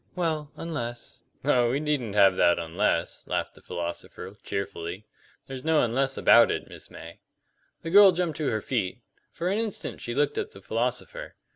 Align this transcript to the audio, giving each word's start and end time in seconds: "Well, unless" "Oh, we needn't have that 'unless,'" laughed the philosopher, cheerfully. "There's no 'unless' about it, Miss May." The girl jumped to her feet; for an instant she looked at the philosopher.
"Well, 0.15 0.51
unless" 0.55 1.23
"Oh, 1.45 1.69
we 1.69 1.79
needn't 1.79 2.15
have 2.15 2.35
that 2.35 2.57
'unless,'" 2.57 3.27
laughed 3.27 3.53
the 3.53 3.61
philosopher, 3.61 4.35
cheerfully. 4.43 5.05
"There's 5.45 5.63
no 5.63 5.83
'unless' 5.83 6.17
about 6.17 6.49
it, 6.49 6.67
Miss 6.67 6.89
May." 6.89 7.19
The 7.83 7.91
girl 7.91 8.11
jumped 8.11 8.37
to 8.37 8.47
her 8.49 8.61
feet; 8.61 9.03
for 9.31 9.47
an 9.49 9.59
instant 9.59 10.01
she 10.01 10.15
looked 10.15 10.39
at 10.39 10.53
the 10.53 10.61
philosopher. 10.63 11.35